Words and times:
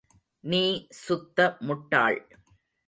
நீ 0.43 0.87
சுத்த 0.89 1.57
முட்டாள். 1.59 2.19